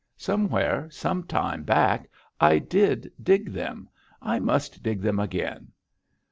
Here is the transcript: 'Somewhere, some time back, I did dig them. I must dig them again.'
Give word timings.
'Somewhere, 0.17 0.89
some 0.89 1.21
time 1.25 1.61
back, 1.61 2.09
I 2.39 2.57
did 2.57 3.11
dig 3.21 3.51
them. 3.51 3.87
I 4.19 4.39
must 4.39 4.81
dig 4.81 4.99
them 5.01 5.19
again.' 5.19 5.73